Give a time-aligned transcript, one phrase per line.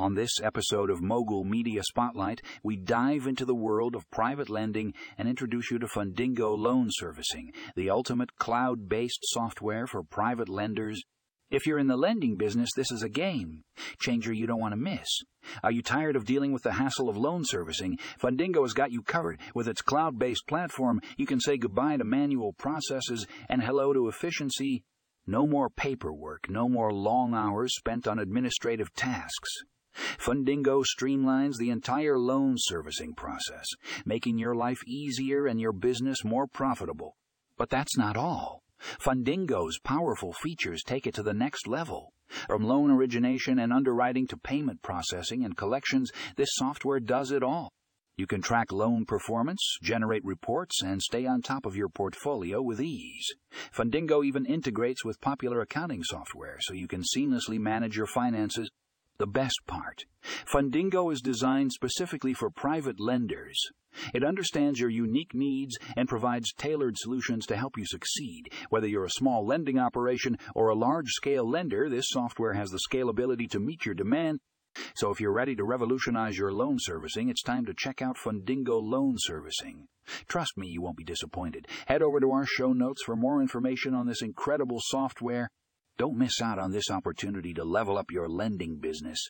[0.00, 4.94] On this episode of Mogul Media Spotlight, we dive into the world of private lending
[5.18, 11.02] and introduce you to Fundingo Loan Servicing, the ultimate cloud based software for private lenders.
[11.50, 13.64] If you're in the lending business, this is a game
[13.98, 15.06] changer you don't want to miss.
[15.62, 17.98] Are you tired of dealing with the hassle of loan servicing?
[18.18, 19.38] Fundingo has got you covered.
[19.54, 24.08] With its cloud based platform, you can say goodbye to manual processes and hello to
[24.08, 24.82] efficiency.
[25.26, 29.58] No more paperwork, no more long hours spent on administrative tasks.
[29.94, 33.66] Fundingo streamlines the entire loan servicing process,
[34.04, 37.16] making your life easier and your business more profitable.
[37.56, 38.62] But that's not all.
[38.98, 42.12] Fundingo's powerful features take it to the next level.
[42.46, 47.70] From loan origination and underwriting to payment processing and collections, this software does it all.
[48.16, 52.80] You can track loan performance, generate reports, and stay on top of your portfolio with
[52.80, 53.26] ease.
[53.74, 58.70] Fundingo even integrates with popular accounting software so you can seamlessly manage your finances.
[59.20, 60.06] The best part
[60.50, 63.60] Fundingo is designed specifically for private lenders.
[64.14, 68.50] It understands your unique needs and provides tailored solutions to help you succeed.
[68.70, 72.80] Whether you're a small lending operation or a large scale lender, this software has the
[72.90, 74.40] scalability to meet your demand.
[74.94, 78.80] So if you're ready to revolutionize your loan servicing, it's time to check out Fundingo
[78.82, 79.88] Loan Servicing.
[80.28, 81.68] Trust me, you won't be disappointed.
[81.88, 85.50] Head over to our show notes for more information on this incredible software.
[86.00, 89.28] Don't miss out on this opportunity to level up your lending business.